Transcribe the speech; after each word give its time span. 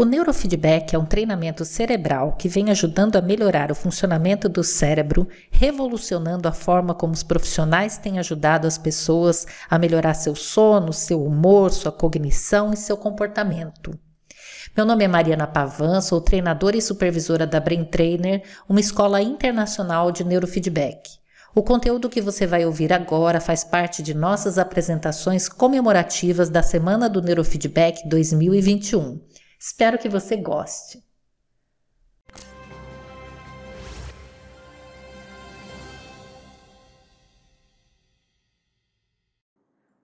O 0.00 0.04
neurofeedback 0.06 0.96
é 0.96 0.98
um 0.98 1.04
treinamento 1.04 1.62
cerebral 1.62 2.32
que 2.32 2.48
vem 2.48 2.70
ajudando 2.70 3.16
a 3.16 3.20
melhorar 3.20 3.70
o 3.70 3.74
funcionamento 3.74 4.48
do 4.48 4.64
cérebro, 4.64 5.28
revolucionando 5.50 6.48
a 6.48 6.52
forma 6.52 6.94
como 6.94 7.12
os 7.12 7.22
profissionais 7.22 7.98
têm 7.98 8.18
ajudado 8.18 8.66
as 8.66 8.78
pessoas 8.78 9.46
a 9.68 9.78
melhorar 9.78 10.14
seu 10.14 10.34
sono, 10.34 10.90
seu 10.90 11.22
humor, 11.22 11.70
sua 11.70 11.92
cognição 11.92 12.72
e 12.72 12.78
seu 12.78 12.96
comportamento. 12.96 13.92
Meu 14.74 14.86
nome 14.86 15.04
é 15.04 15.08
Mariana 15.08 15.46
Pavan, 15.46 16.00
sou 16.00 16.18
treinadora 16.18 16.78
e 16.78 16.80
supervisora 16.80 17.46
da 17.46 17.60
Brain 17.60 17.84
Trainer, 17.84 18.42
uma 18.66 18.80
escola 18.80 19.20
internacional 19.20 20.10
de 20.10 20.24
neurofeedback. 20.24 21.10
O 21.54 21.62
conteúdo 21.62 22.08
que 22.08 22.22
você 22.22 22.46
vai 22.46 22.64
ouvir 22.64 22.90
agora 22.90 23.38
faz 23.38 23.64
parte 23.64 24.02
de 24.02 24.14
nossas 24.14 24.56
apresentações 24.56 25.46
comemorativas 25.46 26.48
da 26.48 26.62
Semana 26.62 27.06
do 27.06 27.20
Neurofeedback 27.20 28.08
2021. 28.08 29.20
Espero 29.62 29.98
que 29.98 30.08
você 30.08 30.38
goste. 30.38 31.04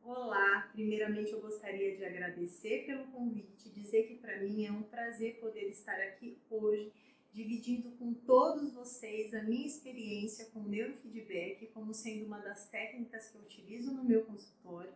Olá, 0.04 0.68
primeiramente 0.74 1.32
eu 1.32 1.40
gostaria 1.40 1.96
de 1.96 2.04
agradecer 2.04 2.84
pelo 2.84 3.06
convite, 3.06 3.70
dizer 3.70 4.02
que 4.08 4.16
para 4.16 4.38
mim 4.40 4.66
é 4.66 4.70
um 4.70 4.82
prazer 4.82 5.40
poder 5.40 5.70
estar 5.70 5.98
aqui 6.02 6.38
hoje 6.50 6.92
dividindo 7.32 7.92
com 7.92 8.12
todos 8.12 8.74
vocês 8.74 9.32
a 9.32 9.42
minha 9.42 9.66
experiência 9.66 10.50
com 10.50 10.64
neurofeedback 10.64 11.68
como 11.68 11.94
sendo 11.94 12.26
uma 12.26 12.40
das 12.40 12.68
técnicas 12.68 13.30
que 13.30 13.38
eu 13.38 13.40
utilizo 13.40 13.90
no 13.90 14.04
meu 14.04 14.22
consultório 14.26 14.92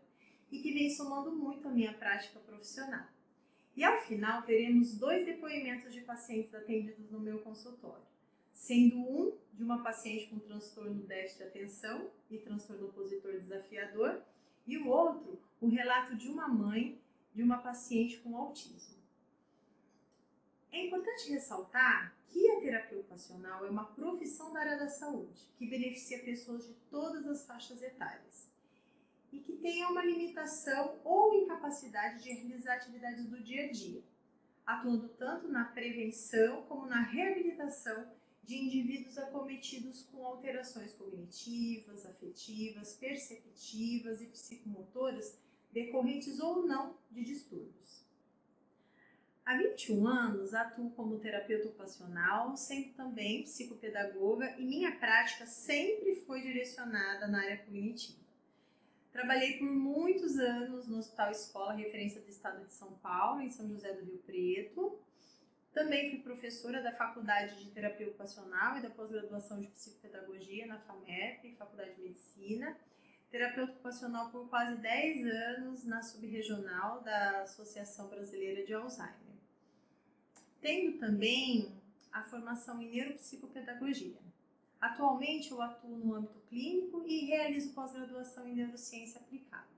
e 0.52 0.60
que 0.60 0.74
vem 0.74 0.90
somando 0.90 1.32
muito 1.32 1.66
a 1.66 1.70
minha 1.70 1.94
prática 1.94 2.38
profissional. 2.40 3.08
E 3.76 3.84
ao 3.84 3.98
final 4.02 4.42
veremos 4.42 4.96
dois 4.96 5.24
depoimentos 5.24 5.92
de 5.92 6.00
pacientes 6.00 6.54
atendidos 6.54 7.10
no 7.10 7.20
meu 7.20 7.38
consultório, 7.38 8.04
sendo 8.52 8.98
um 8.98 9.36
de 9.52 9.62
uma 9.62 9.82
paciente 9.82 10.26
com 10.26 10.38
transtorno 10.38 11.02
déficit 11.04 11.38
de 11.38 11.44
atenção 11.44 12.10
e 12.30 12.38
transtorno 12.38 12.88
opositor 12.88 13.32
desafiador, 13.32 14.20
e 14.66 14.76
o 14.76 14.88
outro, 14.88 15.40
o 15.60 15.68
relato 15.68 16.16
de 16.16 16.28
uma 16.28 16.46
mãe 16.46 17.00
de 17.34 17.42
uma 17.42 17.58
paciente 17.58 18.18
com 18.18 18.36
autismo. 18.36 19.00
É 20.72 20.86
importante 20.86 21.30
ressaltar 21.30 22.14
que 22.26 22.50
a 22.50 22.60
terapia 22.60 22.98
ocupacional 22.98 23.64
é 23.64 23.70
uma 23.70 23.84
profissão 23.84 24.52
da 24.52 24.60
área 24.60 24.78
da 24.78 24.88
saúde 24.88 25.48
que 25.58 25.66
beneficia 25.66 26.20
pessoas 26.20 26.66
de 26.66 26.74
todas 26.90 27.26
as 27.26 27.44
faixas 27.44 27.82
etárias 27.82 28.48
e 29.32 29.40
que 29.40 29.52
tenha 29.54 29.88
uma 29.88 30.04
limitação 30.04 30.98
ou 31.04 31.34
incapacidade 31.34 32.22
de 32.22 32.32
realizar 32.32 32.74
atividades 32.74 33.26
do 33.26 33.42
dia 33.42 33.66
a 33.66 33.70
dia, 33.70 34.02
atuando 34.66 35.08
tanto 35.10 35.48
na 35.48 35.64
prevenção 35.64 36.62
como 36.62 36.86
na 36.86 37.00
reabilitação 37.00 38.10
de 38.42 38.56
indivíduos 38.56 39.16
acometidos 39.18 40.02
com 40.04 40.26
alterações 40.26 40.92
cognitivas, 40.94 42.04
afetivas, 42.06 42.94
perceptivas 42.94 44.20
e 44.20 44.26
psicomotoras 44.26 45.38
decorrentes 45.72 46.40
ou 46.40 46.66
não 46.66 46.96
de 47.10 47.24
distúrbios. 47.24 48.04
Há 49.44 49.56
21 49.56 50.06
anos 50.06 50.54
atuo 50.54 50.90
como 50.90 51.18
terapeuta 51.18 51.68
ocupacional, 51.68 52.56
sendo 52.56 52.92
também 52.94 53.42
psicopedagoga 53.42 54.56
e 54.58 54.64
minha 54.64 54.96
prática 54.96 55.46
sempre 55.46 56.16
foi 56.26 56.42
direcionada 56.42 57.26
na 57.26 57.40
área 57.40 57.58
cognitiva. 57.58 58.29
Trabalhei 59.12 59.58
por 59.58 59.68
muitos 59.68 60.38
anos 60.38 60.86
no 60.86 60.98
Hospital 60.98 61.32
Escola, 61.32 61.72
referência 61.72 62.20
do 62.20 62.28
Estado 62.28 62.64
de 62.64 62.72
São 62.72 62.92
Paulo, 62.98 63.40
em 63.40 63.50
São 63.50 63.68
José 63.68 63.92
do 63.92 64.04
Rio 64.04 64.18
Preto. 64.18 64.98
Também 65.72 66.10
fui 66.10 66.20
professora 66.20 66.80
da 66.80 66.92
Faculdade 66.92 67.64
de 67.64 67.70
Terapia 67.70 68.08
Ocupacional 68.08 68.78
e 68.78 68.82
da 68.82 68.90
pós-graduação 68.90 69.60
de 69.60 69.66
Psicopedagogia 69.68 70.66
na 70.66 70.78
FAMEP, 70.80 71.56
Faculdade 71.56 71.94
de 71.94 72.02
Medicina. 72.02 72.76
Terapeuta 73.30 73.72
ocupacional 73.72 74.30
por 74.30 74.48
quase 74.48 74.76
10 74.76 75.26
anos 75.26 75.84
na 75.84 76.02
subregional 76.02 77.00
da 77.02 77.42
Associação 77.42 78.08
Brasileira 78.08 78.64
de 78.64 78.74
Alzheimer. 78.74 79.14
Tendo 80.60 80.98
também 80.98 81.72
a 82.12 82.24
formação 82.24 82.82
em 82.82 82.90
neuropsicopedagogia. 82.90 84.18
Atualmente 84.80 85.50
eu 85.50 85.60
atuo 85.60 85.98
no 85.98 86.14
âmbito 86.14 86.40
clínico 86.48 87.04
e 87.06 87.26
realizo 87.26 87.74
pós-graduação 87.74 88.48
em 88.48 88.54
neurociência 88.54 89.20
aplicada. 89.20 89.68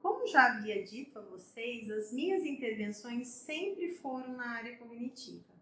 Como 0.00 0.26
já 0.26 0.46
havia 0.46 0.82
dito 0.82 1.16
a 1.16 1.22
vocês, 1.22 1.88
as 1.88 2.12
minhas 2.12 2.44
intervenções 2.44 3.28
sempre 3.28 3.94
foram 3.94 4.32
na 4.32 4.50
área 4.50 4.76
cognitiva. 4.76 5.52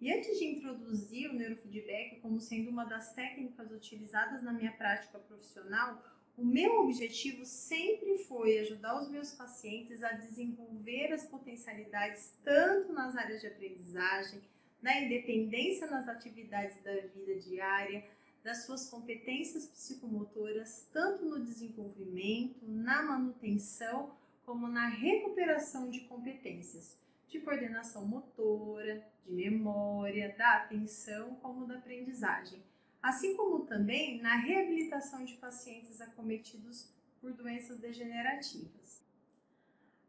E 0.00 0.12
antes 0.12 0.38
de 0.38 0.46
introduzir 0.46 1.30
o 1.30 1.34
neurofeedback 1.34 2.20
como 2.20 2.40
sendo 2.40 2.70
uma 2.70 2.84
das 2.84 3.14
técnicas 3.14 3.70
utilizadas 3.70 4.42
na 4.42 4.52
minha 4.52 4.72
prática 4.72 5.18
profissional, 5.18 6.02
o 6.36 6.44
meu 6.44 6.80
objetivo 6.80 7.44
sempre 7.44 8.18
foi 8.18 8.58
ajudar 8.58 9.00
os 9.00 9.08
meus 9.08 9.32
pacientes 9.32 10.04
a 10.04 10.12
desenvolver 10.12 11.12
as 11.12 11.24
potencialidades 11.24 12.36
tanto 12.44 12.92
nas 12.92 13.16
áreas 13.16 13.40
de 13.40 13.48
aprendizagem, 13.48 14.40
na 14.82 15.00
independência 15.00 15.86
nas 15.86 16.08
atividades 16.08 16.82
da 16.82 16.92
vida 16.92 17.36
diária, 17.40 18.04
das 18.42 18.64
suas 18.64 18.88
competências 18.88 19.66
psicomotoras, 19.66 20.88
tanto 20.92 21.24
no 21.24 21.44
desenvolvimento, 21.44 22.60
na 22.66 23.02
manutenção, 23.02 24.16
como 24.44 24.66
na 24.68 24.88
recuperação 24.88 25.90
de 25.90 26.00
competências 26.00 26.96
de 27.28 27.40
coordenação 27.40 28.06
motora, 28.06 29.06
de 29.26 29.32
memória, 29.32 30.34
da 30.36 30.56
atenção, 30.56 31.34
como 31.36 31.66
da 31.66 31.74
aprendizagem, 31.74 32.62
assim 33.02 33.36
como 33.36 33.66
também 33.66 34.20
na 34.20 34.36
reabilitação 34.36 35.24
de 35.24 35.34
pacientes 35.34 36.00
acometidos 36.00 36.90
por 37.20 37.32
doenças 37.32 37.78
degenerativas. 37.78 39.02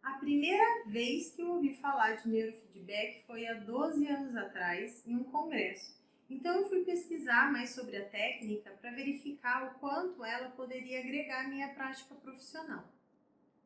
A 0.02 0.14
primeira 0.14 0.86
vez 0.88 1.32
que 1.32 1.42
eu 1.42 1.52
ouvi 1.52 1.76
falar 1.76 2.14
de 2.14 2.30
neurofeedback 2.30 3.24
foi 3.26 3.46
há 3.48 3.54
12 3.54 4.08
anos 4.08 4.36
atrás, 4.36 5.06
em 5.06 5.16
um 5.16 5.24
congresso. 5.26 6.00
Então 6.30 6.60
eu 6.60 6.70
fui 6.70 6.84
pesquisar 6.84 7.52
mais 7.52 7.72
sobre 7.72 7.98
a 7.98 8.06
técnica 8.06 8.72
para 8.72 8.92
verificar 8.92 9.66
o 9.66 9.80
quanto 9.80 10.24
ela 10.24 10.50
poderia 10.52 11.00
agregar 11.00 11.46
à 11.46 11.48
minha 11.48 11.74
prática 11.74 12.16
profissional. 12.16 12.88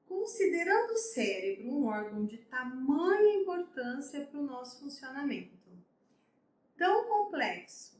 Considerando 0.07 0.91
o 0.91 0.97
cérebro 0.97 1.71
um 1.71 1.85
órgão 1.85 2.25
de 2.25 2.37
tamanha 2.37 3.41
importância 3.41 4.25
para 4.25 4.39
o 4.39 4.45
nosso 4.45 4.79
funcionamento, 4.79 5.63
tão 6.77 7.07
complexo, 7.07 7.93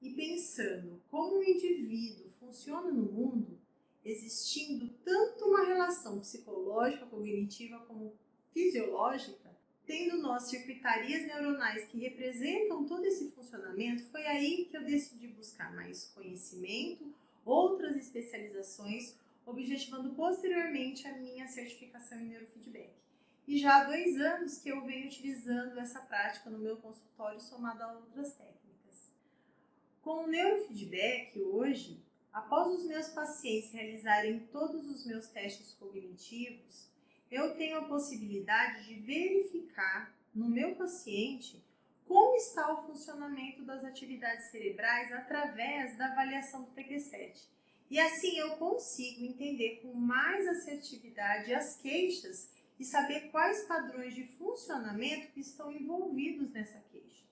e 0.00 0.10
pensando 0.10 1.00
como 1.10 1.38
o 1.38 1.42
indivíduo 1.42 2.30
funciona 2.38 2.90
no 2.90 3.12
mundo, 3.12 3.57
existindo 4.04 4.88
tanto 5.04 5.44
uma 5.44 5.64
relação 5.64 6.20
psicológica, 6.20 7.06
cognitiva 7.06 7.78
como 7.80 8.14
fisiológica, 8.52 9.48
tendo 9.86 10.18
nós 10.18 10.44
circuitarias 10.44 11.26
neuronais 11.26 11.86
que 11.86 11.98
representam 11.98 12.84
todo 12.84 13.04
esse 13.06 13.30
funcionamento, 13.30 14.04
foi 14.04 14.26
aí 14.26 14.66
que 14.66 14.76
eu 14.76 14.84
decidi 14.84 15.28
buscar 15.28 15.74
mais 15.74 16.12
conhecimento, 16.14 17.12
outras 17.44 17.96
especializações, 17.96 19.16
objetivando 19.46 20.10
posteriormente 20.10 21.08
a 21.08 21.16
minha 21.16 21.48
certificação 21.48 22.20
em 22.20 22.26
neurofeedback. 22.26 22.90
E 23.46 23.58
já 23.58 23.80
há 23.80 23.84
dois 23.84 24.20
anos 24.20 24.58
que 24.58 24.68
eu 24.68 24.84
venho 24.84 25.06
utilizando 25.06 25.78
essa 25.78 26.00
prática 26.00 26.50
no 26.50 26.58
meu 26.58 26.76
consultório, 26.76 27.40
somado 27.40 27.82
a 27.82 27.92
outras 27.94 28.34
técnicas. 28.34 29.10
Com 30.02 30.24
o 30.24 30.26
neurofeedback, 30.26 31.40
hoje, 31.40 31.98
Após 32.32 32.72
os 32.74 32.86
meus 32.86 33.08
pacientes 33.08 33.72
realizarem 33.72 34.40
todos 34.52 34.86
os 34.86 35.06
meus 35.06 35.28
testes 35.28 35.72
cognitivos, 35.74 36.88
eu 37.30 37.56
tenho 37.56 37.78
a 37.78 37.84
possibilidade 37.84 38.86
de 38.86 39.00
verificar 39.00 40.14
no 40.34 40.48
meu 40.48 40.74
paciente 40.76 41.62
como 42.06 42.36
está 42.36 42.72
o 42.72 42.86
funcionamento 42.86 43.64
das 43.64 43.84
atividades 43.84 44.50
cerebrais 44.50 45.12
através 45.12 45.96
da 45.98 46.06
avaliação 46.06 46.62
do 46.64 46.70
TQ7. 46.72 47.46
E 47.90 47.98
assim 47.98 48.38
eu 48.38 48.56
consigo 48.56 49.24
entender 49.24 49.80
com 49.82 49.92
mais 49.94 50.46
assertividade 50.46 51.52
as 51.52 51.80
queixas 51.80 52.50
e 52.78 52.84
saber 52.84 53.30
quais 53.30 53.66
padrões 53.66 54.14
de 54.14 54.26
funcionamento 54.38 55.38
estão 55.38 55.72
envolvidos 55.72 56.50
nessa 56.52 56.78
queixa 56.90 57.27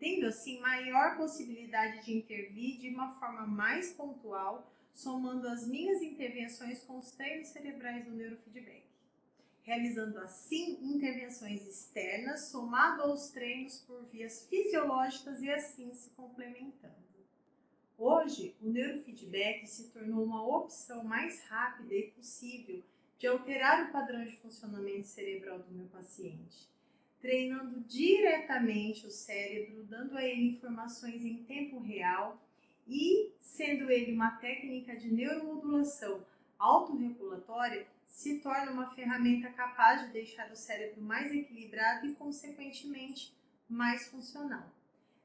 tendo 0.00 0.26
assim 0.26 0.58
maior 0.60 1.18
possibilidade 1.18 2.06
de 2.06 2.16
intervir 2.16 2.80
de 2.80 2.88
uma 2.88 3.10
forma 3.20 3.46
mais 3.46 3.92
pontual, 3.92 4.72
somando 4.94 5.46
as 5.46 5.68
minhas 5.68 6.00
intervenções 6.00 6.82
com 6.82 6.98
os 6.98 7.10
treinos 7.10 7.48
cerebrais 7.48 8.06
do 8.06 8.12
neurofeedback, 8.12 8.82
realizando 9.62 10.18
assim 10.18 10.78
intervenções 10.82 11.66
externas 11.66 12.46
somado 12.46 13.02
aos 13.02 13.28
treinos 13.28 13.78
por 13.80 14.02
vias 14.06 14.46
fisiológicas 14.48 15.42
e 15.42 15.50
assim 15.50 15.92
se 15.92 16.08
complementando. 16.10 16.96
Hoje, 17.98 18.56
o 18.62 18.70
neurofeedback 18.70 19.66
se 19.66 19.90
tornou 19.90 20.24
uma 20.24 20.42
opção 20.42 21.04
mais 21.04 21.44
rápida 21.44 21.94
e 21.94 22.10
possível 22.12 22.82
de 23.18 23.26
alterar 23.26 23.86
o 23.86 23.92
padrão 23.92 24.24
de 24.24 24.34
funcionamento 24.38 25.06
cerebral 25.06 25.58
do 25.58 25.70
meu 25.70 25.86
paciente 25.88 26.70
treinando 27.20 27.80
diretamente 27.80 29.06
o 29.06 29.10
cérebro, 29.10 29.84
dando 29.84 30.16
a 30.16 30.24
ele 30.24 30.48
informações 30.48 31.24
em 31.24 31.42
tempo 31.44 31.78
real 31.78 32.40
e, 32.88 33.30
sendo 33.40 33.90
ele 33.90 34.12
uma 34.12 34.32
técnica 34.32 34.96
de 34.96 35.12
neuromodulação 35.12 36.24
autorregulatória, 36.58 37.86
se 38.06 38.40
torna 38.40 38.72
uma 38.72 38.94
ferramenta 38.94 39.48
capaz 39.50 40.06
de 40.06 40.12
deixar 40.12 40.50
o 40.50 40.56
cérebro 40.56 41.00
mais 41.00 41.32
equilibrado 41.32 42.06
e, 42.06 42.14
consequentemente, 42.14 43.32
mais 43.68 44.08
funcional. 44.08 44.68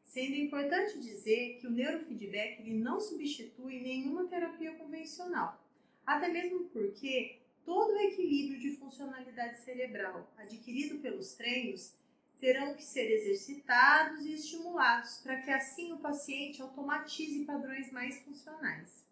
Sendo 0.03 0.35
importante 0.35 0.99
dizer 0.99 1.57
que 1.59 1.67
o 1.67 1.71
neurofeedback 1.71 2.61
ele 2.61 2.77
não 2.77 3.01
substitui 3.01 3.81
nenhuma 3.81 4.27
terapia 4.27 4.75
convencional, 4.75 5.59
até 6.05 6.27
mesmo 6.27 6.65
porque 6.65 7.39
todo 7.65 7.93
o 7.93 7.99
equilíbrio 7.99 8.59
de 8.59 8.77
funcionalidade 8.77 9.59
cerebral 9.59 10.31
adquirido 10.37 10.99
pelos 10.99 11.33
treinos 11.33 11.93
terão 12.39 12.75
que 12.75 12.83
ser 12.83 13.11
exercitados 13.11 14.25
e 14.25 14.35
estimulados 14.35 15.17
para 15.23 15.41
que 15.41 15.49
assim 15.49 15.91
o 15.93 15.97
paciente 15.97 16.61
automatize 16.61 17.43
padrões 17.43 17.91
mais 17.91 18.19
funcionais. 18.19 19.03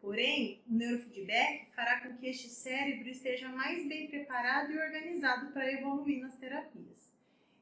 Porém, 0.00 0.62
o 0.68 0.74
neurofeedback 0.74 1.72
fará 1.74 2.00
com 2.00 2.16
que 2.16 2.26
este 2.26 2.48
cérebro 2.48 3.08
esteja 3.08 3.48
mais 3.48 3.86
bem 3.88 4.06
preparado 4.06 4.70
e 4.72 4.78
organizado 4.78 5.50
para 5.52 5.72
evoluir 5.72 6.20
nas 6.20 6.36
terapias. 6.36 7.08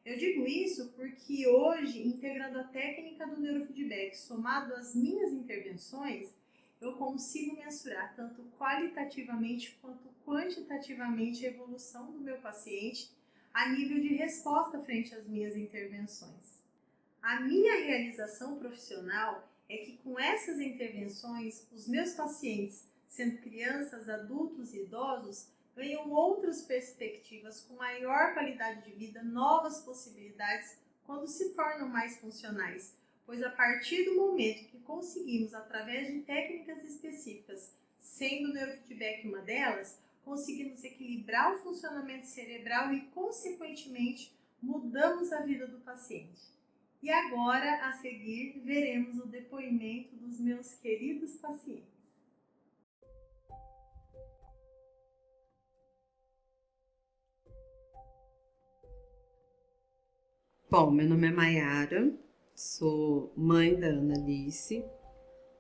Eu 0.05 0.17
digo 0.19 0.47
isso 0.47 0.93
porque 0.93 1.47
hoje, 1.49 2.07
integrando 2.07 2.61
a 2.61 2.65
técnica 2.65 3.27
do 3.27 3.41
neurofeedback 3.41 4.17
somado 4.17 4.75
às 4.75 4.95
minhas 4.95 5.33
intervenções, 5.33 6.35
eu 6.81 6.95
consigo 6.95 7.57
mensurar 7.57 8.15
tanto 8.15 8.43
qualitativamente 8.59 9.79
quanto 9.81 10.09
quantitativamente 10.25 11.47
a 11.47 11.51
evolução 11.51 12.11
do 12.11 12.19
meu 12.19 12.39
paciente 12.39 13.11
a 13.55 13.69
nível 13.71 14.01
de 14.01 14.15
resposta 14.15 14.83
frente 14.83 15.15
às 15.15 15.27
minhas 15.27 15.57
intervenções. 15.57 16.61
A 17.23 17.41
minha 17.41 17.85
realização 17.85 18.59
profissional 18.59 19.49
é 19.69 19.79
que 19.79 19.97
com 19.99 20.19
essas 20.19 20.61
intervenções, 20.61 21.67
os 21.73 21.89
meus 21.89 22.13
pacientes, 22.13 22.87
sendo 23.09 23.39
crianças, 23.39 24.09
adultos 24.09 24.75
e 24.75 24.83
idosos, 24.83 25.49
ganham 25.75 26.11
outras 26.11 26.63
perspectivas 26.63 27.61
com 27.63 27.75
maior 27.75 28.35
qualidade 28.35 28.85
de 28.85 28.93
vida, 28.93 29.23
novas 29.23 29.81
possibilidades 29.81 30.79
quando 31.05 31.27
se 31.27 31.55
tornam 31.55 31.89
mais 31.89 32.19
funcionais, 32.19 32.97
pois 33.27 33.43
a 33.43 33.51
partir 33.51 34.05
do 34.05 34.15
momento 34.15 34.69
que 34.71 34.79
conseguimos, 34.79 35.53
através 35.53 36.07
de 36.07 36.21
técnicas 36.21 36.83
específicas, 36.85 37.75
sendo 37.99 38.51
o 38.51 38.55
neurofeedback 38.55 39.27
uma 39.27 39.41
delas, 39.41 40.01
conseguimos 40.25 40.83
equilibrar 40.85 41.55
o 41.55 41.59
funcionamento 41.59 42.27
cerebral 42.27 42.95
e, 42.95 43.01
consequentemente, 43.07 44.33
mudamos 44.63 45.33
a 45.33 45.43
vida 45.43 45.67
do 45.67 45.81
paciente. 45.81 46.55
E 47.03 47.11
agora, 47.11 47.87
a 47.87 47.93
seguir, 47.93 48.61
veremos 48.65 49.19
o 49.19 49.27
depoimento 49.27 50.15
dos 50.17 50.41
meus 50.41 50.75
queridos 50.75 51.35
pacientes. 51.35 51.97
Bom, 60.69 60.91
meu 60.91 61.09
nome 61.09 61.29
é 61.29 61.31
Mayara, 61.31 62.13
sou 62.57 63.31
mãe 63.37 63.79
da 63.79 63.89
Ana 63.89 64.15
Alice, 64.15 64.83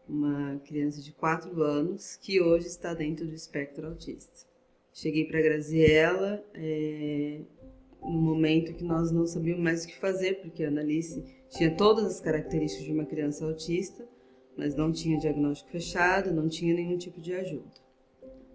uma 0.09 0.59
criança 0.65 1.03
de 1.03 1.13
4 1.13 1.63
anos 1.63 2.17
que 2.17 2.41
hoje 2.41 2.67
está 2.69 2.95
dentro 2.95 3.27
do 3.27 3.35
espectro 3.35 3.87
autista. 3.87 4.47
Cheguei 4.95 5.27
para 5.27 5.43
Graziella 5.43 6.43
é, 6.55 7.43
no 8.03 8.19
momento 8.19 8.73
que 8.73 8.83
nós 8.83 9.13
não 9.13 9.27
sabíamos 9.27 9.63
mais 9.63 9.85
o 9.85 9.89
que 9.89 9.99
fazer, 9.99 10.41
porque 10.41 10.65
a 10.65 10.69
Annalise 10.69 11.23
tinha 11.51 11.77
todas 11.77 12.07
as 12.07 12.21
características 12.21 12.87
de 12.87 12.93
uma 12.93 13.05
criança 13.05 13.45
autista, 13.45 14.09
mas 14.57 14.75
não 14.75 14.91
tinha 14.91 15.19
diagnóstico 15.19 15.71
fechado, 15.71 16.33
não 16.33 16.49
tinha 16.49 16.75
nenhum 16.75 16.97
tipo 16.97 17.21
de 17.21 17.35
ajuda. 17.35 17.75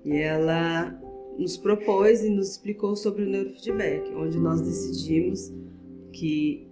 E 0.04 0.18
ela 0.18 1.00
nos 1.38 1.58
propôs 1.58 2.24
e 2.24 2.30
nos 2.32 2.54
explicou 2.54 2.96
sobre 2.96 3.24
o 3.24 3.30
neurofeedback, 3.30 4.10
onde 4.16 4.40
nós 4.40 4.62
decidimos 4.62 5.54
que 6.12 6.71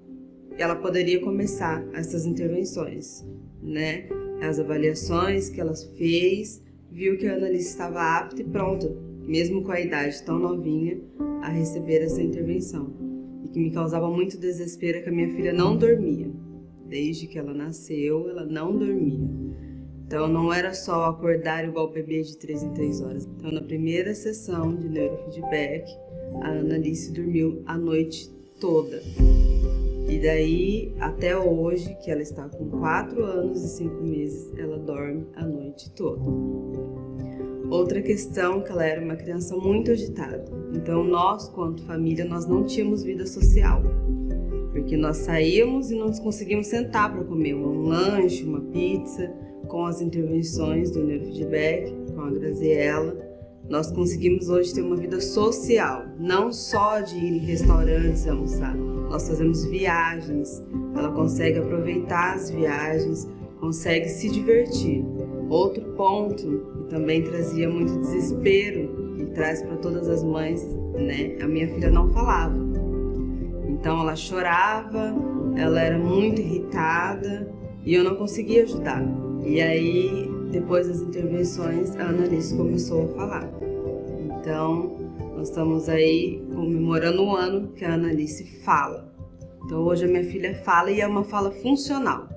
ela 0.61 0.75
poderia 0.75 1.19
começar 1.21 1.85
essas 1.93 2.25
intervenções, 2.25 3.25
né? 3.61 4.07
As 4.41 4.59
avaliações 4.59 5.49
que 5.49 5.59
ela 5.59 5.73
fez, 5.97 6.61
viu 6.91 7.17
que 7.17 7.27
a 7.27 7.35
Annalise 7.35 7.69
estava 7.69 8.01
apta 8.01 8.41
e 8.41 8.45
pronta 8.45 9.09
mesmo 9.29 9.61
com 9.61 9.71
a 9.71 9.79
idade 9.79 10.23
tão 10.23 10.39
novinha, 10.39 10.99
a 11.43 11.49
receber 11.49 12.01
essa 12.01 12.21
intervenção. 12.21 12.91
E 13.43 13.47
que 13.47 13.59
me 13.59 13.69
causava 13.69 14.09
muito 14.09 14.39
desespero 14.39 14.97
é 14.97 15.01
que 15.01 15.09
a 15.09 15.11
minha 15.11 15.29
filha 15.29 15.53
não 15.53 15.77
dormia. 15.77 16.31
Desde 16.87 17.27
que 17.27 17.37
ela 17.37 17.53
nasceu, 17.53 18.27
ela 18.27 18.43
não 18.43 18.75
dormia. 18.75 19.29
Então 20.03 20.27
não 20.27 20.51
era 20.51 20.73
só 20.73 21.05
acordar 21.05 21.63
igual 21.63 21.91
bebê 21.91 22.23
de 22.23 22.35
3 22.37 22.63
em 22.63 22.73
3 22.73 23.01
horas. 23.01 23.25
Então 23.37 23.51
na 23.51 23.61
primeira 23.61 24.15
sessão 24.15 24.75
de 24.75 24.89
neurofeedback, 24.89 25.87
a 26.41 26.49
Annalise 26.49 27.13
dormiu 27.13 27.61
a 27.67 27.77
noite 27.77 28.31
toda. 28.59 28.99
E 30.09 30.19
daí 30.19 30.95
até 30.99 31.37
hoje, 31.37 31.95
que 32.03 32.09
ela 32.09 32.23
está 32.23 32.49
com 32.49 32.67
4 32.67 33.23
anos 33.23 33.63
e 33.63 33.67
5 33.77 34.03
meses, 34.03 34.51
ela 34.57 34.79
dorme 34.79 35.27
a 35.35 35.45
noite 35.45 35.91
toda. 35.91 36.19
Outra 37.69 38.01
questão 38.01 38.61
que 38.61 38.71
ela 38.71 38.83
era 38.83 39.05
uma 39.05 39.15
criança 39.15 39.55
muito 39.55 39.91
agitada. 39.91 40.43
Então 40.73 41.03
nós, 41.03 41.47
quanto 41.49 41.83
família, 41.83 42.25
nós 42.25 42.47
não 42.47 42.65
tínhamos 42.65 43.03
vida 43.03 43.27
social. 43.27 43.83
Porque 44.71 44.97
nós 44.97 45.17
saíamos 45.17 45.91
e 45.91 45.95
não 45.95 46.11
conseguíamos 46.11 46.65
sentar 46.65 47.13
para 47.13 47.23
comer 47.23 47.53
um 47.53 47.83
lanche, 47.83 48.43
uma 48.43 48.61
pizza, 48.61 49.31
com 49.67 49.85
as 49.85 50.01
intervenções 50.01 50.89
do 50.89 51.03
neurofeedback, 51.03 51.93
com 52.15 52.21
a 52.21 52.31
Graziella. 52.31 53.28
Nós 53.69 53.91
conseguimos 53.91 54.49
hoje 54.49 54.73
ter 54.73 54.81
uma 54.81 54.95
vida 54.95 55.21
social, 55.21 56.03
não 56.17 56.51
só 56.51 57.01
de 57.01 57.15
ir 57.15 57.35
em 57.35 57.37
restaurantes 57.37 58.27
almoçar. 58.27 58.75
Nós 58.75 59.27
fazemos 59.27 59.63
viagens, 59.65 60.65
ela 60.95 61.11
consegue 61.11 61.59
aproveitar 61.59 62.33
as 62.33 62.49
viagens, 62.49 63.29
consegue 63.59 64.09
se 64.09 64.27
divertir. 64.27 65.05
Outro 65.49 65.83
ponto 65.93 66.87
também 66.89 67.23
trazia 67.23 67.69
muito 67.69 67.95
desespero 67.99 69.15
e 69.19 69.25
traz 69.35 69.61
para 69.61 69.77
todas 69.77 70.09
as 70.09 70.23
mães, 70.23 70.65
né? 70.95 71.37
A 71.39 71.47
minha 71.47 71.67
filha 71.67 71.91
não 71.91 72.11
falava. 72.11 72.57
Então 73.67 73.99
ela 73.99 74.15
chorava, 74.15 75.13
ela 75.55 75.79
era 75.79 75.99
muito 75.99 76.41
irritada 76.41 77.47
e 77.85 77.93
eu 77.93 78.03
não 78.03 78.15
conseguia 78.15 78.63
ajudar. 78.63 79.03
E 79.45 79.61
aí, 79.61 80.27
depois 80.51 80.87
das 80.87 81.01
intervenções, 81.01 81.95
a 81.97 82.09
Annalise 82.09 82.55
começou 82.57 83.05
a 83.05 83.07
falar. 83.09 83.58
Então, 84.39 84.95
nós 85.35 85.49
estamos 85.49 85.89
aí 85.89 86.41
comemorando 86.53 87.23
o 87.23 87.35
ano 87.35 87.73
que 87.73 87.83
a 87.83 87.93
Annalise 87.93 88.45
fala. 88.63 89.13
Então, 89.65 89.83
hoje 89.83 90.05
a 90.05 90.07
minha 90.07 90.23
filha 90.23 90.55
fala 90.63 90.89
e 90.89 91.01
é 91.01 91.07
uma 91.07 91.25
fala 91.25 91.51
funcional. 91.51 92.27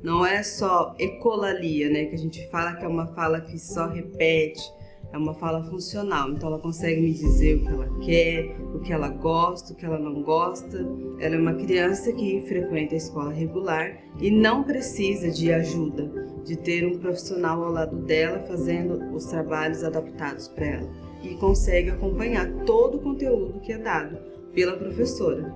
Não 0.00 0.24
é 0.24 0.42
só 0.44 0.94
ecolalia, 0.98 1.88
né? 1.88 2.04
Que 2.04 2.14
a 2.14 2.18
gente 2.18 2.48
fala 2.50 2.74
que 2.74 2.84
é 2.84 2.88
uma 2.88 3.08
fala 3.08 3.40
que 3.40 3.58
só 3.58 3.88
repete, 3.88 4.62
é 5.12 5.18
uma 5.18 5.34
fala 5.34 5.64
funcional. 5.64 6.30
Então 6.30 6.50
ela 6.50 6.58
consegue 6.58 7.00
me 7.00 7.12
dizer 7.12 7.56
o 7.56 7.62
que 7.62 7.68
ela 7.68 7.98
quer, 8.04 8.56
o 8.74 8.78
que 8.80 8.92
ela 8.92 9.08
gosta, 9.08 9.72
o 9.72 9.76
que 9.76 9.84
ela 9.86 9.98
não 9.98 10.22
gosta. 10.22 10.86
Ela 11.18 11.36
é 11.36 11.38
uma 11.38 11.54
criança 11.54 12.12
que 12.12 12.42
frequenta 12.42 12.94
a 12.94 12.98
escola 12.98 13.32
regular 13.32 13.98
e 14.20 14.30
não 14.30 14.62
precisa 14.62 15.30
de 15.30 15.50
ajuda, 15.52 16.04
de 16.44 16.54
ter 16.54 16.86
um 16.86 16.98
profissional 16.98 17.64
ao 17.64 17.72
lado 17.72 17.96
dela 17.96 18.40
fazendo 18.46 19.14
os 19.14 19.24
trabalhos 19.24 19.82
adaptados 19.82 20.48
para 20.48 20.66
ela 20.66 21.13
e 21.24 21.34
consegue 21.36 21.90
acompanhar 21.90 22.50
todo 22.64 22.98
o 22.98 23.00
conteúdo 23.00 23.60
que 23.60 23.72
é 23.72 23.78
dado 23.78 24.18
pela 24.52 24.76
professora. 24.76 25.52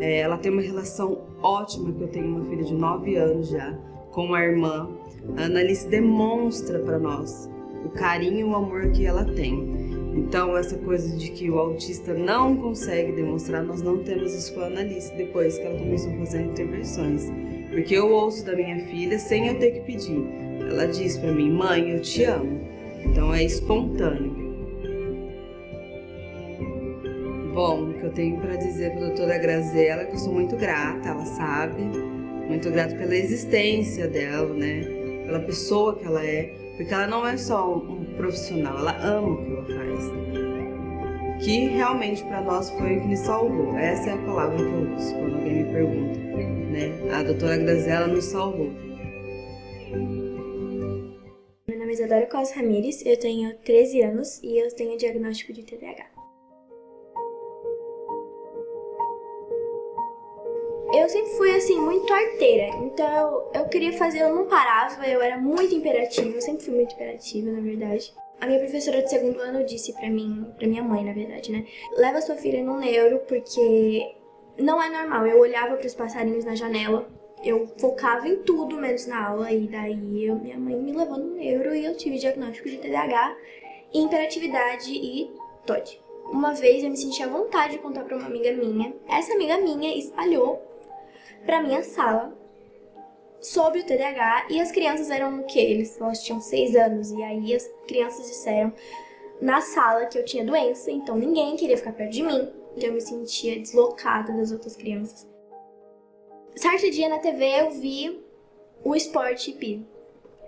É, 0.00 0.20
ela 0.20 0.38
tem 0.38 0.52
uma 0.52 0.62
relação 0.62 1.22
ótima, 1.42 1.92
que 1.92 2.02
eu 2.02 2.08
tenho 2.08 2.26
uma 2.28 2.44
filha 2.44 2.64
de 2.64 2.74
9 2.74 3.16
anos 3.16 3.48
já, 3.48 3.72
com 4.12 4.32
a 4.34 4.42
irmã. 4.42 4.88
A 5.36 5.44
Annalise 5.44 5.88
demonstra 5.88 6.78
para 6.78 6.98
nós 6.98 7.50
o 7.84 7.88
carinho 7.90 8.38
e 8.38 8.44
o 8.44 8.54
amor 8.54 8.90
que 8.92 9.04
ela 9.04 9.24
tem. 9.24 9.98
Então, 10.14 10.56
essa 10.56 10.76
coisa 10.78 11.16
de 11.16 11.30
que 11.30 11.50
o 11.50 11.58
autista 11.58 12.14
não 12.14 12.56
consegue 12.56 13.12
demonstrar, 13.12 13.62
nós 13.62 13.82
não 13.82 13.98
temos 13.98 14.34
isso 14.34 14.54
com 14.54 14.60
a 14.60 14.66
Annalise 14.66 15.14
depois 15.14 15.58
que 15.58 15.64
ela 15.64 15.78
começou 15.78 16.12
a 16.12 16.16
fazer 16.16 16.42
intervenções. 16.42 17.26
Porque 17.70 17.94
eu 17.94 18.10
ouço 18.10 18.44
da 18.44 18.54
minha 18.56 18.84
filha 18.86 19.18
sem 19.18 19.48
eu 19.48 19.58
ter 19.58 19.72
que 19.72 19.80
pedir. 19.80 20.24
Ela 20.68 20.86
diz 20.86 21.16
para 21.18 21.32
mim, 21.32 21.50
mãe, 21.50 21.90
eu 21.90 22.00
te 22.00 22.24
amo. 22.24 22.60
Então 23.04 23.34
é 23.34 23.44
espontâneo. 23.44 24.48
Bom, 27.54 27.90
o 27.90 27.94
que 27.94 28.04
eu 28.04 28.12
tenho 28.12 28.40
para 28.40 28.54
dizer 28.56 28.92
para 28.92 29.00
a 29.00 29.08
doutora 29.08 29.38
Graziella 29.38 30.02
é 30.02 30.04
que 30.04 30.14
eu 30.14 30.18
sou 30.18 30.32
muito 30.32 30.56
grata, 30.56 31.08
ela 31.08 31.24
sabe, 31.24 31.82
muito 32.46 32.70
grata 32.70 32.94
pela 32.94 33.16
existência 33.16 34.06
dela, 34.06 34.54
né? 34.54 34.82
Pela 35.26 35.40
pessoa 35.40 35.96
que 35.96 36.06
ela 36.06 36.24
é, 36.24 36.54
porque 36.76 36.94
ela 36.94 37.08
não 37.08 37.26
é 37.26 37.36
só 37.36 37.76
um 37.76 38.04
profissional, 38.16 38.78
ela 38.78 38.96
ama 39.04 39.28
o 39.28 39.44
que 39.44 39.52
ela 39.52 39.64
faz. 39.64 41.44
que 41.44 41.66
realmente 41.66 42.22
para 42.24 42.40
nós 42.42 42.70
foi 42.70 42.98
o 42.98 43.00
que 43.00 43.08
nos 43.08 43.18
salvou. 43.20 43.76
Essa 43.76 44.10
é 44.10 44.12
a 44.12 44.18
palavra 44.18 44.56
que 44.56 44.62
eu 44.62 44.94
uso 44.94 45.14
quando 45.14 45.34
alguém 45.34 45.64
me 45.64 45.72
pergunta, 45.72 46.20
né? 46.70 46.92
A 47.12 47.22
doutora 47.24 47.56
Graziela 47.56 48.06
nos 48.06 48.24
salvou. 48.24 48.70
Nome 51.88 52.00
é 52.00 52.04
Isadora 52.04 52.26
Costa 52.26 52.56
Ramires, 52.56 53.06
eu 53.06 53.18
tenho 53.18 53.56
13 53.60 54.02
anos 54.02 54.42
e 54.42 54.58
eu 54.58 54.68
tenho 54.76 54.98
diagnóstico 54.98 55.54
de 55.54 55.62
TDAH. 55.62 56.04
Eu 60.92 61.08
sempre 61.08 61.30
fui 61.30 61.50
assim, 61.56 61.80
muito 61.80 62.12
arteira, 62.12 62.66
então 62.84 63.50
eu 63.54 63.66
queria 63.68 63.94
fazer, 63.94 64.20
eu 64.20 64.34
não 64.34 64.46
parava, 64.46 65.06
eu 65.06 65.22
era 65.22 65.38
muito 65.38 65.74
imperativa, 65.74 66.28
eu 66.28 66.42
sempre 66.42 66.62
fui 66.62 66.74
muito 66.74 66.94
imperativa, 66.94 67.50
na 67.50 67.60
verdade. 67.62 68.12
A 68.38 68.46
minha 68.46 68.58
professora 68.58 69.00
de 69.00 69.08
segundo 69.08 69.40
ano 69.40 69.64
disse 69.64 69.94
pra 69.94 70.10
mim, 70.10 70.46
pra 70.58 70.68
minha 70.68 70.82
mãe, 70.82 71.02
na 71.02 71.14
verdade, 71.14 71.50
né? 71.50 71.64
Leva 71.96 72.20
sua 72.20 72.36
filha 72.36 72.62
no 72.62 72.78
neuro, 72.78 73.20
porque 73.20 74.14
não 74.58 74.82
é 74.82 74.90
normal. 74.90 75.26
Eu 75.26 75.38
olhava 75.38 75.76
para 75.76 75.86
os 75.86 75.94
passarinhos 75.94 76.44
na 76.44 76.54
janela, 76.54 77.08
eu 77.42 77.66
focava 77.78 78.28
em 78.28 78.42
tudo 78.42 78.76
menos 78.76 79.06
na 79.06 79.28
aula, 79.28 79.52
e 79.52 79.66
daí 79.66 80.24
eu, 80.24 80.36
minha 80.36 80.58
mãe 80.58 80.76
me 80.76 80.92
levou 80.92 81.18
no 81.18 81.34
neuro 81.34 81.74
e 81.74 81.84
eu 81.84 81.96
tive 81.96 82.18
diagnóstico 82.18 82.68
de 82.68 82.78
TDAH, 82.78 83.36
hiperatividade 83.92 84.92
e 84.92 85.30
TOD. 85.66 86.00
Uma 86.30 86.52
vez 86.52 86.84
eu 86.84 86.90
me 86.90 86.96
senti 86.96 87.22
à 87.22 87.28
vontade 87.28 87.74
de 87.74 87.78
contar 87.78 88.04
para 88.04 88.16
uma 88.16 88.26
amiga 88.26 88.52
minha. 88.52 88.94
Essa 89.08 89.32
amiga 89.32 89.58
minha 89.58 89.96
espalhou 89.96 90.62
pra 91.46 91.62
minha 91.62 91.82
sala 91.82 92.36
sobre 93.40 93.80
o 93.80 93.86
TDAH 93.86 94.48
e 94.50 94.60
as 94.60 94.70
crianças 94.70 95.10
eram 95.10 95.40
o 95.40 95.44
quê? 95.44 95.60
Eles, 95.60 95.98
elas 96.00 96.22
tinham 96.22 96.40
seis 96.40 96.74
anos 96.74 97.10
e 97.12 97.22
aí 97.22 97.54
as 97.54 97.66
crianças 97.86 98.26
disseram 98.26 98.72
na 99.40 99.60
sala 99.60 100.06
que 100.06 100.18
eu 100.18 100.24
tinha 100.24 100.44
doença, 100.44 100.90
então 100.90 101.16
ninguém 101.16 101.56
queria 101.56 101.76
ficar 101.76 101.92
perto 101.92 102.10
de 102.10 102.24
mim, 102.24 102.48
então 102.76 102.88
eu 102.88 102.92
me 102.92 103.00
sentia 103.00 103.60
deslocada 103.60 104.32
das 104.32 104.50
outras 104.50 104.74
crianças. 104.74 105.27
Certo 106.58 106.90
dia 106.90 107.08
na 107.08 107.18
TV 107.18 107.60
eu 107.60 107.70
vi 107.70 108.20
o 108.82 108.96
esporte 108.96 109.52
hipismo. 109.52 109.86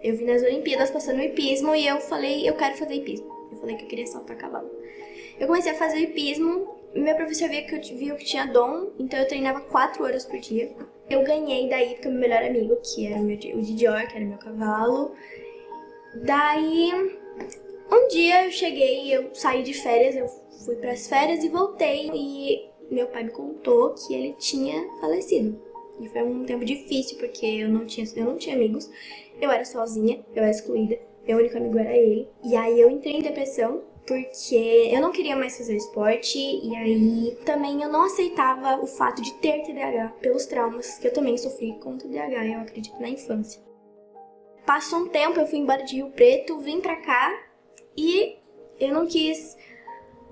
Eu 0.03 0.17
vi 0.17 0.25
nas 0.25 0.43
Olimpíadas 0.43 0.91
passando 0.91 1.21
o 1.21 1.23
hipismo 1.23 1.73
e 1.73 1.87
eu 1.87 2.01
falei, 2.01 2.49
eu 2.49 2.57
quero 2.57 2.77
fazer 2.77 2.95
hipismo. 2.95 3.31
Eu 3.53 3.59
falei 3.59 3.77
que 3.77 3.85
eu 3.85 3.89
queria 3.89 4.09
saltar 4.09 4.37
cavalo. 4.37 4.69
Eu 5.39 5.47
comecei 5.47 5.71
a 5.71 5.77
fazer 5.77 5.99
hipismo, 5.99 6.67
meu 6.97 7.15
professor 7.15 7.49
via 7.49 7.63
que 7.63 7.77
eu, 7.77 7.97
viu 7.97 8.17
que 8.17 8.25
tinha 8.25 8.45
dom, 8.47 8.91
então 8.99 9.21
eu 9.21 9.29
treinava 9.29 9.61
quatro 9.61 10.03
horas 10.03 10.25
por 10.25 10.41
dia. 10.41 10.75
Eu 11.09 11.23
ganhei 11.23 11.69
daí 11.69 11.95
com 12.03 12.09
meu 12.09 12.19
melhor 12.19 12.43
amigo, 12.43 12.77
que 12.83 13.07
era 13.07 13.21
o, 13.21 13.23
meu, 13.23 13.37
o 13.37 13.63
Didior, 13.63 14.09
que 14.09 14.17
era 14.17 14.27
meu 14.27 14.39
cavalo. 14.39 15.15
Daí, 16.25 16.91
um 17.89 18.09
dia 18.09 18.47
eu 18.47 18.51
cheguei, 18.51 19.15
eu 19.15 19.33
saí 19.33 19.63
de 19.63 19.75
férias, 19.75 20.17
eu 20.17 20.27
fui 20.65 20.75
para 20.75 20.91
as 20.91 21.07
férias 21.07 21.45
e 21.45 21.49
voltei 21.49 22.11
e 22.13 22.69
meu 22.91 23.07
pai 23.07 23.23
me 23.23 23.31
contou 23.31 23.95
que 23.95 24.13
ele 24.13 24.33
tinha 24.41 24.85
falecido. 25.01 25.70
E 26.01 26.09
foi 26.09 26.23
um 26.23 26.45
tempo 26.45 26.65
difícil 26.65 27.19
porque 27.19 27.45
eu 27.45 27.69
não 27.69 27.85
tinha, 27.85 28.07
eu 28.17 28.25
não 28.25 28.37
tinha 28.37 28.57
amigos, 28.57 28.91
eu 29.41 29.51
era 29.51 29.65
sozinha, 29.65 30.25
eu 30.35 30.43
era 30.43 30.51
excluída, 30.51 30.99
meu 31.27 31.39
único 31.39 31.57
amigo 31.57 31.79
era 31.79 31.97
ele. 31.97 32.29
E 32.45 32.57
aí 32.57 32.81
eu 32.81 32.91
entrei 32.91 33.15
em 33.15 33.23
depressão 33.23 33.83
porque 34.07 34.91
eu 34.93 35.01
não 35.01 35.13
queria 35.13 35.37
mais 35.37 35.57
fazer 35.57 35.77
esporte 35.77 36.39
e 36.39 36.75
aí 36.75 37.39
também 37.45 37.83
eu 37.83 37.89
não 37.89 38.05
aceitava 38.05 38.83
o 38.83 38.87
fato 38.87 39.23
de 39.23 39.33
ter 39.35 39.63
TDAH 39.63 40.17
pelos 40.21 40.47
traumas 40.47 40.99
que 40.99 41.07
eu 41.07 41.13
também 41.13 41.37
sofri 41.39 41.79
com 41.81 41.97
TDAH, 41.97 42.47
eu 42.47 42.61
acredito, 42.61 43.01
na 43.01 43.09
infância. 43.09 43.63
Passou 44.67 45.01
um 45.01 45.09
tempo, 45.09 45.39
eu 45.39 45.47
fui 45.47 45.59
embora 45.59 45.85
de 45.85 45.97
Rio 45.97 46.11
Preto, 46.11 46.59
vim 46.59 46.81
pra 46.81 46.97
cá 46.97 47.33
e 47.97 48.37
eu 48.79 48.93
não 48.93 49.07
quis 49.07 49.57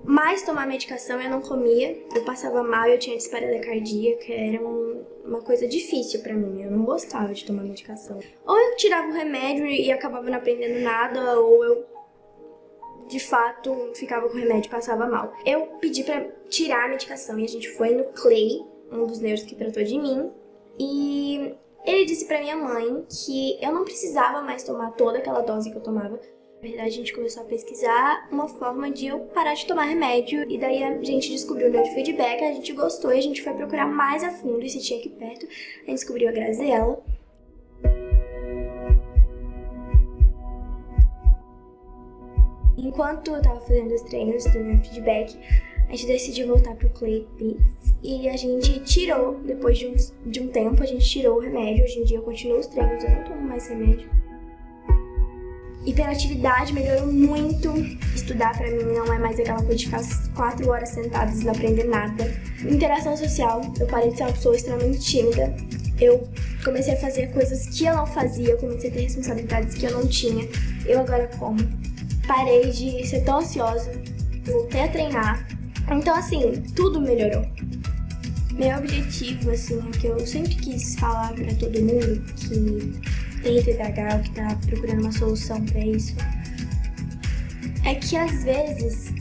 mais 0.03 0.43
tomar 0.43 0.67
medicação, 0.67 1.21
eu 1.21 1.29
não 1.29 1.41
comia, 1.41 1.97
eu 2.15 2.23
passava 2.23 2.63
mal, 2.63 2.87
eu 2.87 2.97
tinha 2.97 3.17
disparada 3.17 3.59
cardíaca, 3.59 4.31
era 4.31 4.61
um, 4.61 5.03
uma 5.25 5.41
coisa 5.41 5.67
difícil 5.67 6.21
para 6.21 6.33
mim, 6.33 6.63
eu 6.63 6.71
não 6.71 6.83
gostava 6.83 7.33
de 7.33 7.45
tomar 7.45 7.63
medicação. 7.63 8.19
Ou 8.45 8.57
eu 8.57 8.75
tirava 8.75 9.07
o 9.07 9.13
remédio 9.13 9.65
e 9.65 9.91
acabava 9.91 10.29
não 10.29 10.37
aprendendo 10.37 10.79
nada, 10.81 11.39
ou 11.39 11.63
eu 11.63 11.85
de 13.07 13.19
fato 13.19 13.91
ficava 13.95 14.29
com 14.29 14.35
o 14.35 14.39
remédio 14.39 14.67
e 14.67 14.71
passava 14.71 15.07
mal. 15.07 15.33
Eu 15.45 15.65
pedi 15.81 16.03
para 16.03 16.21
tirar 16.47 16.85
a 16.85 16.89
medicação 16.89 17.39
e 17.39 17.43
a 17.43 17.47
gente 17.47 17.69
foi 17.71 17.95
no 17.95 18.05
Clay, 18.05 18.61
um 18.91 19.05
dos 19.05 19.19
neuros 19.19 19.43
que 19.43 19.55
tratou 19.55 19.83
de 19.83 19.97
mim, 19.97 20.31
e 20.79 21.55
ele 21.85 22.05
disse 22.05 22.25
para 22.25 22.39
minha 22.39 22.55
mãe 22.55 23.05
que 23.09 23.57
eu 23.61 23.73
não 23.73 23.83
precisava 23.83 24.41
mais 24.41 24.63
tomar 24.63 24.91
toda 24.91 25.17
aquela 25.17 25.41
dose 25.41 25.71
que 25.71 25.77
eu 25.77 25.81
tomava. 25.81 26.19
Na 26.61 26.67
verdade, 26.67 26.89
a 26.89 26.91
gente 26.91 27.13
começou 27.13 27.43
a 27.43 27.45
pesquisar 27.45 28.27
uma 28.29 28.45
forma 28.49 28.91
de 28.91 29.07
eu 29.07 29.19
parar 29.19 29.53
de 29.53 29.65
tomar 29.65 29.85
remédio, 29.85 30.43
e 30.51 30.57
daí 30.57 30.83
a 30.83 31.01
gente 31.01 31.29
descobriu 31.29 31.69
o 31.69 31.71
neurofeedback, 31.71 32.43
a 32.43 32.51
gente 32.51 32.73
gostou 32.73 33.13
e 33.13 33.17
a 33.17 33.21
gente 33.21 33.41
foi 33.41 33.53
procurar 33.53 33.85
mais 33.85 34.25
a 34.25 34.31
fundo 34.31 34.65
e 34.65 34.69
se 34.69 34.81
tinha 34.81 34.99
aqui 34.99 35.07
perto. 35.07 35.45
A 35.45 35.79
gente 35.85 35.93
descobriu 35.93 36.27
a 36.27 36.33
Graziella. 36.33 37.01
Enquanto 42.77 43.31
eu 43.31 43.41
tava 43.41 43.61
fazendo 43.61 43.93
os 43.93 44.01
treinos 44.01 44.43
do 44.43 44.59
meu 44.59 44.77
feedback, 44.79 45.39
a 45.87 45.91
gente 45.93 46.07
decidiu 46.07 46.47
voltar 46.47 46.75
pro 46.75 46.89
Clay 46.89 47.25
e 48.03 48.27
a 48.27 48.35
gente 48.35 48.81
tirou, 48.81 49.35
depois 49.45 49.77
de 49.77 49.87
um, 49.87 49.95
de 50.29 50.41
um 50.41 50.49
tempo, 50.49 50.83
a 50.83 50.85
gente 50.85 51.09
tirou 51.09 51.37
o 51.37 51.39
remédio. 51.39 51.85
Hoje 51.85 51.99
em 51.99 52.03
dia 52.03 52.17
eu 52.17 52.23
continuo 52.23 52.59
os 52.59 52.67
treinos, 52.67 53.01
eu 53.01 53.11
não 53.11 53.23
tomo 53.23 53.41
mais 53.43 53.65
remédio. 53.69 54.18
Hiperatividade 55.85 56.73
melhorou 56.73 57.11
muito. 57.11 57.73
Estudar 58.13 58.57
para 58.57 58.69
mim 58.69 58.83
não 58.83 59.13
é 59.13 59.17
mais 59.17 59.39
aquela 59.39 59.61
coisa 59.61 59.75
de 59.75 59.85
ficar 59.85 60.01
quatro 60.35 60.69
horas 60.69 60.89
sentadas 60.89 61.41
e 61.41 61.45
não 61.45 61.53
aprender 61.53 61.85
nada. 61.85 62.31
Interação 62.63 63.15
social, 63.15 63.61
eu 63.79 63.87
parei 63.87 64.11
de 64.11 64.17
ser 64.17 64.23
uma 64.23 64.33
pessoa 64.33 64.55
extremamente 64.55 64.99
tímida. 64.99 65.55
Eu 65.99 66.27
comecei 66.63 66.93
a 66.93 66.97
fazer 66.97 67.27
coisas 67.31 67.67
que 67.67 67.85
eu 67.85 67.95
não 67.95 68.05
fazia, 68.05 68.55
comecei 68.57 68.89
a 68.89 68.93
ter 68.93 69.01
responsabilidades 69.01 69.75
que 69.75 69.85
eu 69.85 69.91
não 69.91 70.07
tinha. 70.07 70.47
Eu 70.85 71.01
agora 71.01 71.29
como 71.37 71.59
parei 72.27 72.69
de 72.69 73.05
ser 73.07 73.21
tão 73.21 73.39
ansiosa, 73.39 73.91
voltei 74.45 74.81
a 74.81 74.87
treinar. 74.87 75.47
Então, 75.91 76.15
assim, 76.15 76.61
tudo 76.75 77.01
melhorou. 77.01 77.45
Meu 78.53 78.77
objetivo, 78.77 79.51
assim, 79.51 79.79
é 79.79 79.97
que 79.97 80.07
eu 80.07 80.19
sempre 80.27 80.53
quis 80.55 80.95
falar 80.95 81.33
para 81.33 81.55
todo 81.55 81.79
mundo 81.79 82.21
que 82.35 82.99
tem 83.41 83.61
TDAH 83.61 84.19
que 84.19 84.31
tá 84.31 84.57
procurando 84.67 85.01
uma 85.01 85.11
solução 85.11 85.63
para 85.65 85.79
isso, 85.79 86.15
é 87.85 87.95
que 87.95 88.15
às 88.15 88.43
vezes 88.43 89.13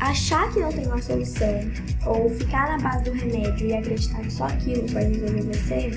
achar 0.00 0.52
que 0.52 0.60
não 0.60 0.72
tem 0.72 0.86
uma 0.86 1.00
solução 1.00 1.60
ou 2.06 2.28
ficar 2.30 2.76
na 2.76 2.78
base 2.78 3.04
do 3.04 3.12
remédio 3.12 3.68
e 3.68 3.74
acreditar 3.74 4.20
que 4.20 4.32
só 4.32 4.44
aquilo 4.44 4.86
vai 4.88 5.04
resolver 5.04 5.42
você 5.42 5.90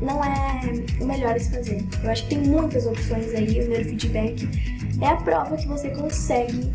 não 0.00 0.24
é 0.24 0.60
o 1.00 1.06
melhor 1.06 1.36
a 1.36 1.38
se 1.38 1.50
fazer. 1.50 1.84
Eu 2.02 2.10
acho 2.10 2.22
que 2.26 2.36
tem 2.36 2.44
muitas 2.46 2.86
opções 2.86 3.34
aí, 3.34 3.60
o 3.60 3.68
neurofeedback 3.68 4.48
é 5.00 5.06
a 5.06 5.16
prova 5.16 5.56
que 5.56 5.68
você 5.68 5.90
consegue 5.90 6.72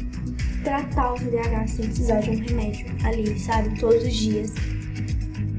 tratar 0.63 1.13
o 1.13 1.15
TDAH 1.15 1.67
sem 1.67 1.85
precisar 1.85 2.19
de 2.21 2.31
um 2.31 2.39
remédio 2.39 2.87
ali, 3.03 3.39
sabe? 3.39 3.79
Todos 3.79 4.03
os 4.03 4.15
dias. 4.15 4.53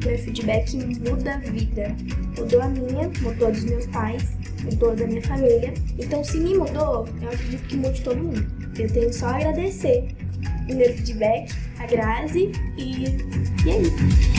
Meu 0.07 0.17
feedback 0.17 0.77
muda 0.77 1.35
a 1.35 1.39
vida. 1.39 1.97
Mudou 2.39 2.63
a 2.63 2.69
minha, 2.69 3.11
mudou 3.23 3.49
a 3.49 3.51
dos 3.51 3.65
meus 3.65 3.87
pais, 3.87 4.23
mudou 4.63 4.93
a 4.93 4.95
da 4.95 5.05
minha 5.05 5.23
família. 5.23 5.75
Então, 5.99 6.23
se 6.23 6.39
me 6.39 6.55
mudou, 6.55 7.09
eu 7.21 7.29
acredito 7.29 7.67
que 7.67 7.77
mude 7.77 8.01
todo 8.03 8.17
mundo. 8.17 8.47
Eu 8.79 8.89
tenho 8.89 9.13
só 9.13 9.27
a 9.27 9.37
agradecer 9.37 10.07
o 10.71 10.75
meu 10.75 10.95
feedback, 10.95 11.53
a 11.81 11.87
Grazi, 11.87 12.53
e, 12.79 13.07
e 13.67 13.71
é 13.71 13.81
isso. 13.81 14.36